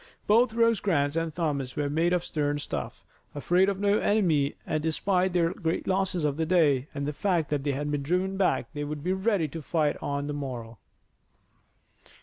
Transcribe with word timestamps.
Both 0.25 0.55
Rosecrans 0.55 1.15
and 1.15 1.31
Thomas 1.31 1.75
were 1.75 1.87
made 1.87 2.11
of 2.11 2.23
stern 2.25 2.57
stuff. 2.57 3.03
Afraid 3.35 3.69
of 3.69 3.79
no 3.79 3.99
enemy, 3.99 4.55
and, 4.65 4.81
despite 4.81 5.31
their 5.33 5.53
great 5.53 5.85
losses 5.85 6.25
of 6.25 6.37
the 6.37 6.45
day 6.47 6.87
and 6.95 7.05
the 7.07 7.13
fact 7.13 7.51
that 7.51 7.63
they 7.63 7.73
had 7.73 7.91
been 7.91 8.01
driven 8.01 8.35
back, 8.35 8.73
they 8.73 8.83
would 8.83 9.03
be 9.03 9.13
ready 9.13 9.47
to 9.49 9.61
fight 9.61 9.97
on 10.01 10.25
the 10.25 10.33
morrow. 10.33 10.79